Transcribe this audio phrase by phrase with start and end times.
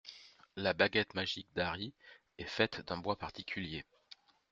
[0.55, 1.93] La baguette magique d’Harry
[2.39, 3.85] est faite d’un bois particulier.